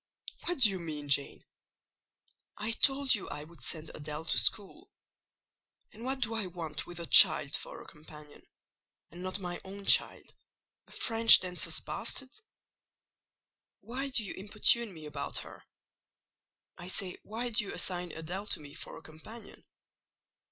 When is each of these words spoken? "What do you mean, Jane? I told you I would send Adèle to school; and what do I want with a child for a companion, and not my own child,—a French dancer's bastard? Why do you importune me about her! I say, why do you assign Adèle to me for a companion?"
"What 0.47 0.61
do 0.61 0.69
you 0.71 0.79
mean, 0.79 1.09
Jane? 1.09 1.45
I 2.57 2.71
told 2.71 3.13
you 3.13 3.29
I 3.29 3.43
would 3.43 3.61
send 3.61 3.89
Adèle 3.89 4.27
to 4.31 4.37
school; 4.39 4.89
and 5.93 6.03
what 6.03 6.21
do 6.21 6.33
I 6.33 6.47
want 6.47 6.87
with 6.87 6.99
a 6.99 7.05
child 7.05 7.55
for 7.55 7.83
a 7.83 7.87
companion, 7.87 8.47
and 9.11 9.21
not 9.21 9.37
my 9.37 9.61
own 9.63 9.85
child,—a 9.85 10.91
French 10.91 11.41
dancer's 11.41 11.79
bastard? 11.81 12.31
Why 13.81 14.09
do 14.09 14.23
you 14.23 14.33
importune 14.33 14.91
me 14.91 15.05
about 15.05 15.37
her! 15.45 15.65
I 16.79 16.87
say, 16.87 17.17
why 17.21 17.51
do 17.51 17.63
you 17.63 17.71
assign 17.71 18.09
Adèle 18.09 18.49
to 18.53 18.59
me 18.59 18.73
for 18.73 18.97
a 18.97 19.03
companion?" 19.03 19.65